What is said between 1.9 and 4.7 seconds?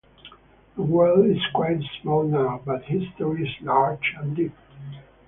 small now; but history is large and deep.